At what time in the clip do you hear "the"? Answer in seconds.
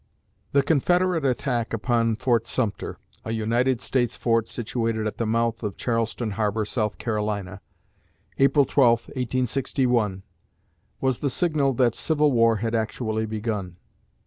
0.53-0.63, 5.19-5.27, 11.19-11.29